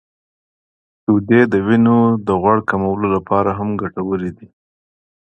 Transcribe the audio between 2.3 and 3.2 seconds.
غوړ کمولو